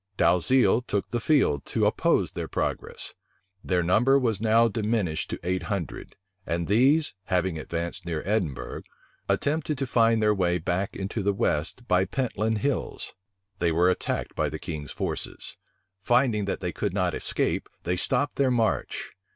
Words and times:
Dalziel 0.17 0.81
took 0.81 1.11
the 1.11 1.19
field 1.19 1.63
to 1.67 1.85
oppose 1.85 2.31
their 2.31 2.47
progress. 2.47 3.13
Their 3.63 3.83
number 3.83 4.17
was 4.17 4.41
now 4.41 4.67
diminished 4.67 5.29
to 5.29 5.39
eight 5.43 5.61
hundred; 5.69 6.15
and 6.43 6.65
these, 6.67 7.13
having 7.25 7.59
advanced 7.59 8.03
near 8.03 8.23
Edinburgh, 8.25 8.81
attempted 9.29 9.77
to 9.77 9.85
find 9.85 10.19
their 10.19 10.33
way 10.33 10.57
back 10.57 10.95
into 10.95 11.21
the 11.21 11.33
west 11.33 11.87
by 11.87 12.05
Pentland 12.05 12.57
Hills. 12.57 13.13
They 13.59 13.71
were 13.71 13.91
attacked 13.91 14.33
by 14.33 14.49
the 14.49 14.57
king's 14.57 14.89
forces.[*] 14.89 15.55
Finding 16.01 16.45
that 16.45 16.61
they 16.61 16.71
could 16.71 16.95
not 16.95 17.13
escape, 17.13 17.69
they 17.83 17.95
stopped 17.95 18.37
their 18.37 18.49
march. 18.49 19.11